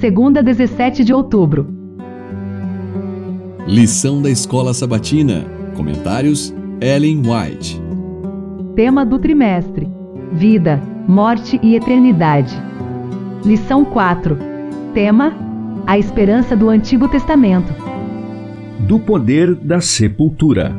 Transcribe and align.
segunda 0.00 0.42
17 0.42 1.04
de 1.04 1.12
outubro. 1.12 1.68
Lição 3.66 4.22
da 4.22 4.30
Escola 4.30 4.72
Sabatina. 4.72 5.44
Comentários: 5.76 6.54
Ellen 6.80 7.18
White. 7.18 7.78
Tema 8.74 9.04
do 9.04 9.18
trimestre: 9.18 9.86
Vida, 10.32 10.82
Morte 11.06 11.60
e 11.62 11.76
Eternidade. 11.76 12.56
Lição 13.44 13.84
4. 13.84 14.38
Tema: 14.94 15.36
A 15.86 15.98
esperança 15.98 16.56
do 16.56 16.70
Antigo 16.70 17.06
Testamento. 17.06 17.70
Do 18.80 18.98
poder 18.98 19.54
da 19.54 19.82
sepultura. 19.82 20.74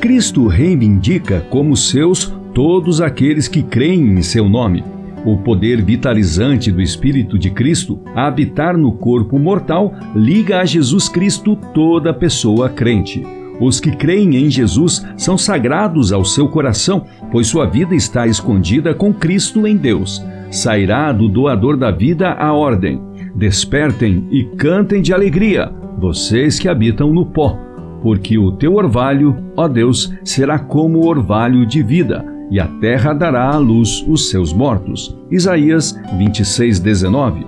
Cristo 0.00 0.46
reivindica 0.46 1.44
como 1.50 1.76
seus 1.76 2.32
todos 2.54 3.00
aqueles 3.00 3.48
que 3.48 3.64
creem 3.64 4.16
em 4.16 4.22
seu 4.22 4.48
nome. 4.48 4.84
O 5.24 5.36
poder 5.38 5.82
vitalizante 5.82 6.70
do 6.70 6.80
Espírito 6.80 7.38
de 7.38 7.50
Cristo 7.50 8.00
a 8.14 8.26
habitar 8.26 8.76
no 8.76 8.92
corpo 8.92 9.38
mortal 9.38 9.92
liga 10.14 10.60
a 10.60 10.64
Jesus 10.64 11.08
Cristo 11.08 11.56
toda 11.74 12.14
pessoa 12.14 12.68
crente. 12.68 13.26
Os 13.60 13.80
que 13.80 13.90
creem 13.90 14.36
em 14.36 14.48
Jesus 14.48 15.04
são 15.16 15.36
sagrados 15.36 16.12
ao 16.12 16.24
seu 16.24 16.48
coração, 16.48 17.04
pois 17.32 17.48
sua 17.48 17.66
vida 17.66 17.94
está 17.94 18.26
escondida 18.26 18.94
com 18.94 19.12
Cristo 19.12 19.66
em 19.66 19.76
Deus. 19.76 20.24
Sairá 20.50 21.10
do 21.12 21.28
doador 21.28 21.76
da 21.76 21.90
vida 21.90 22.32
a 22.32 22.52
ordem. 22.52 23.00
Despertem 23.34 24.26
e 24.30 24.44
cantem 24.44 25.02
de 25.02 25.12
alegria, 25.12 25.70
vocês 25.98 26.58
que 26.58 26.68
habitam 26.68 27.12
no 27.12 27.26
pó, 27.26 27.58
porque 28.02 28.38
o 28.38 28.52
teu 28.52 28.74
orvalho, 28.74 29.36
ó 29.56 29.68
Deus, 29.68 30.12
será 30.24 30.58
como 30.58 31.06
orvalho 31.06 31.66
de 31.66 31.82
vida 31.82 32.37
e 32.50 32.58
a 32.58 32.66
terra 32.66 33.12
dará 33.12 33.50
à 33.50 33.58
luz 33.58 34.04
os 34.06 34.30
seus 34.30 34.52
mortos. 34.52 35.16
Isaías 35.30 35.98
26, 36.16 36.78
19. 36.80 37.46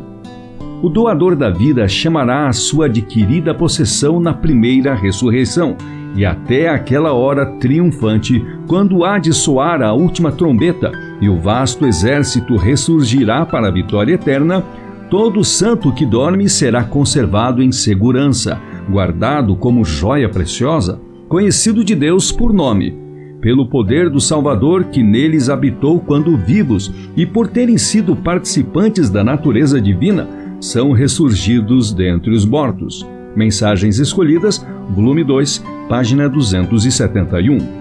O 0.82 0.88
doador 0.88 1.36
da 1.36 1.50
vida 1.50 1.86
chamará 1.86 2.48
a 2.48 2.52
sua 2.52 2.86
adquirida 2.86 3.55
possessão 3.55 4.18
na 4.18 4.32
primeira 4.32 4.94
ressurreição, 4.94 5.77
e 6.16 6.25
até 6.25 6.69
aquela 6.69 7.12
hora 7.12 7.47
triunfante, 7.58 8.44
quando 8.66 9.05
há 9.05 9.19
de 9.19 9.33
soar 9.33 9.80
a 9.83 9.92
última 9.92 10.33
trombeta 10.33 10.91
e 11.20 11.28
o 11.28 11.38
vasto 11.38 11.86
exército 11.86 12.56
ressurgirá 12.56 13.47
para 13.47 13.69
a 13.69 13.70
vitória 13.70 14.14
eterna, 14.14 14.64
todo 15.08 15.44
santo 15.44 15.92
que 15.92 16.05
dorme 16.05 16.48
será 16.48 16.82
conservado 16.82 17.62
em 17.62 17.70
segurança, 17.70 18.60
guardado 18.88 19.55
como 19.55 19.84
joia 19.84 20.28
preciosa, 20.28 21.00
conhecido 21.28 21.84
de 21.84 21.94
Deus 21.94 22.32
por 22.32 22.53
nome 22.53 23.09
pelo 23.41 23.66
poder 23.66 24.10
do 24.10 24.20
Salvador 24.20 24.84
que 24.84 25.02
neles 25.02 25.48
habitou 25.48 26.00
quando 26.00 26.36
vivos 26.36 26.92
e 27.16 27.24
por 27.24 27.48
terem 27.48 27.78
sido 27.78 28.14
participantes 28.14 29.08
da 29.08 29.24
natureza 29.24 29.80
divina, 29.80 30.28
são 30.60 30.92
ressurgidos 30.92 31.92
dentre 31.92 32.32
os 32.32 32.44
mortos. 32.44 33.06
Mensagens 33.34 33.98
Escolhidas, 33.98 34.64
volume 34.91 35.24
2, 35.24 35.64
página 35.88 36.28
271. 36.28 37.80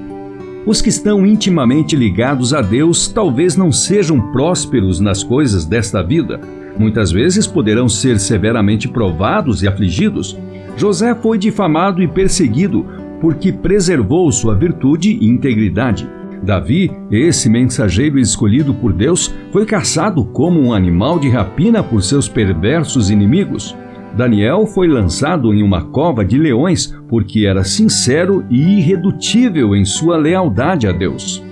Os 0.65 0.81
que 0.81 0.89
estão 0.89 1.25
intimamente 1.25 1.95
ligados 1.95 2.53
a 2.53 2.61
Deus 2.61 3.07
talvez 3.07 3.55
não 3.55 3.71
sejam 3.71 4.31
prósperos 4.31 4.99
nas 4.99 5.23
coisas 5.23 5.65
desta 5.65 6.01
vida. 6.01 6.39
Muitas 6.77 7.11
vezes 7.11 7.47
poderão 7.47 7.89
ser 7.89 8.19
severamente 8.19 8.87
provados 8.87 9.63
e 9.63 9.67
afligidos. 9.67 10.37
José 10.77 11.13
foi 11.15 11.37
difamado 11.37 12.01
e 12.01 12.07
perseguido 12.07 12.85
porque 13.19 13.51
preservou 13.51 14.31
sua 14.31 14.55
virtude 14.55 15.17
e 15.19 15.27
integridade. 15.27 16.09
Davi, 16.41 16.89
esse 17.11 17.49
mensageiro 17.49 18.17
escolhido 18.17 18.73
por 18.73 18.93
Deus, 18.93 19.33
foi 19.51 19.65
caçado 19.65 20.23
como 20.25 20.59
um 20.59 20.73
animal 20.73 21.19
de 21.19 21.29
rapina 21.29 21.83
por 21.83 22.01
seus 22.01 22.29
perversos 22.29 23.09
inimigos. 23.09 23.75
Daniel 24.15 24.65
foi 24.65 24.87
lançado 24.87 25.53
em 25.53 25.61
uma 25.61 25.83
cova 25.83 26.25
de 26.25 26.37
leões 26.37 26.95
porque 27.07 27.45
era 27.45 27.63
sincero 27.63 28.43
e 28.49 28.77
irredutível 28.79 29.75
em 29.75 29.85
sua 29.85 30.17
lealdade 30.17 30.87
a 30.87 30.91
Deus. 30.91 31.43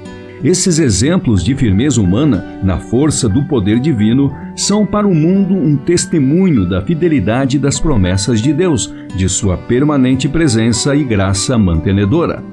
Esses 0.43 0.77
exemplos 0.77 1.43
de 1.43 1.55
firmeza 1.55 1.99
humana 1.99 2.59
na 2.63 2.77
força 2.77 3.27
do 3.27 3.43
poder 3.43 3.79
divino 3.79 4.31
são 4.55 4.85
para 4.85 5.07
o 5.07 5.15
mundo 5.15 5.55
um 5.55 5.75
testemunho 5.75 6.69
da 6.69 6.81
fidelidade 6.81 7.57
das 7.57 7.79
promessas 7.79 8.39
de 8.39 8.53
Deus, 8.53 8.93
de 9.15 9.27
sua 9.27 9.57
permanente 9.57 10.29
presença 10.29 10.95
e 10.95 11.03
graça 11.03 11.57
mantenedora. 11.57 12.43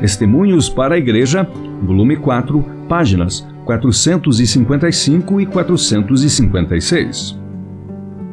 Testemunhos 0.00 0.68
para 0.68 0.96
a 0.96 0.98
Igreja, 0.98 1.46
volume 1.82 2.16
4, 2.16 2.64
páginas 2.88 3.46
455 3.64 5.40
e 5.40 5.46
456. 5.46 7.38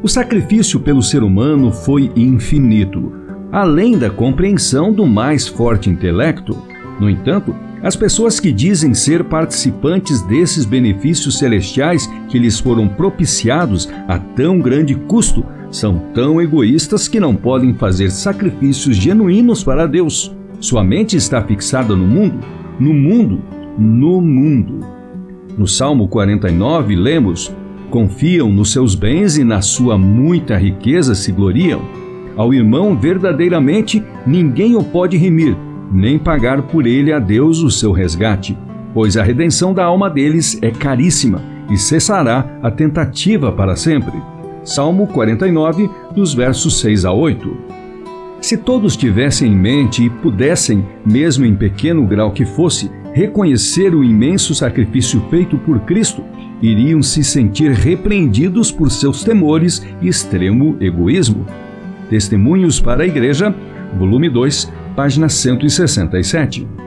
O 0.02 0.07
sacrifício 0.07 0.80
pelo 0.80 1.03
ser 1.03 1.22
humano 1.22 1.72
foi 1.72 2.12
infinito, 2.16 3.13
além 3.52 3.97
da 3.97 4.09
compreensão 4.09 4.91
do 4.91 5.06
mais 5.06 5.47
forte 5.47 5.90
intelecto. 5.90 6.57
No 7.00 7.09
entanto, 7.09 7.56
as 7.84 7.96
pessoas 7.96 8.40
que 8.40 8.52
dizem 8.52 8.94
ser 8.94 9.24
participantes 9.24 10.22
desses 10.24 10.66
benefícios 10.66 11.38
celestiais 11.38 12.08
que 12.28 12.40
lhes 12.40 12.59
foram 12.59 12.88
propiciados 12.88 13.88
a 14.08 14.18
tão 14.18 14.59
grande 14.59 14.96
custo 14.96 15.46
são 15.69 16.00
tão 16.13 16.41
egoístas 16.41 17.07
que 17.07 17.19
não 17.19 17.36
podem 17.36 17.74
fazer 17.74 18.09
sacrifícios 18.09 18.96
genuínos 18.96 19.63
para 19.63 19.88
Deus. 19.88 20.36
Sua 20.59 20.84
mente 20.84 21.16
está 21.16 21.41
fixada 21.41 21.96
no 21.96 22.07
mundo, 22.07 22.40
no 22.80 22.94
mundo, 22.94 23.41
no 23.78 24.22
mundo. 24.22 24.80
No 25.57 25.68
Salmo 25.68 26.07
49, 26.07 26.96
lemos: 26.96 27.53
Confiam 27.91 28.52
nos 28.52 28.72
seus 28.72 28.96
bens 28.96 29.38
e 29.38 29.44
na 29.44 29.62
sua 29.62 29.97
muita 29.97 30.57
riqueza 30.57 31.13
se 31.13 31.31
gloriam. 31.31 31.81
Ao 32.36 32.53
irmão, 32.53 32.97
verdadeiramente, 32.97 34.03
ninguém 34.25 34.75
o 34.75 34.84
pode 34.84 35.18
remir, 35.18 35.56
nem 35.92 36.18
pagar 36.18 36.62
por 36.64 36.86
ele 36.86 37.12
a 37.12 37.20
Deus 37.20 37.59
o 37.59 37.70
seu 37.70 37.92
resgate, 37.92 38.58
pois 38.94 39.18
a 39.18 39.24
redenção 39.24 39.74
da 39.74 39.86
alma 39.86 40.09
deles 40.09 40.58
é 40.62 40.72
caríssima 40.72 41.42
e 41.70 41.78
cessará 41.78 42.46
a 42.62 42.72
tentativa 42.72 43.52
para 43.52 43.75
sempre. 43.75 44.14
Salmo 44.64 45.08
49, 45.08 45.90
dos 46.14 46.34
versos 46.34 46.80
6 46.80 47.06
a 47.06 47.12
8. 47.12 47.58
Se 48.42 48.58
todos 48.58 48.96
tivessem 48.96 49.52
em 49.52 49.56
mente 49.56 50.03
e 50.03 50.09
pudessem, 50.09 50.86
mesmo 51.06 51.46
em 51.46 51.56
pequeno 51.56 52.06
grau 52.06 52.31
que 52.31 52.46
fosse, 52.46 52.92
reconhecer 53.14 53.96
o 53.96 54.04
imenso 54.04 54.54
sacrifício 54.54 55.22
feito 55.30 55.58
por 55.58 55.80
Cristo, 55.81 56.24
iriam 56.62 57.02
se 57.02 57.24
sentir 57.24 57.72
repreendidos 57.72 58.72
por 58.72 58.92
seus 58.92 59.24
temores 59.24 59.86
e 60.02 60.08
extremo 60.08 60.78
egoísmo. 60.80 61.46
Testemunhos 62.09 62.80
para 62.80 63.04
a 63.04 63.08
Igreja, 63.08 63.54
volume 63.98 64.30
2, 64.30 64.72
página 64.97 65.30
167. 65.30 66.87